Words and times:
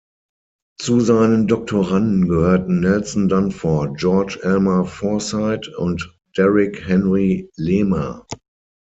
Zu 0.81 0.99
seinen 1.01 1.45
Doktoranden 1.47 2.27
gehörten 2.27 2.79
Nelson 2.79 3.29
Dunford, 3.29 3.99
George 3.99 4.39
Elmer 4.41 4.83
Forsythe 4.83 5.77
und 5.77 6.17
Derrick 6.35 6.87
Henry 6.87 7.51
Lehmer. 7.55 8.25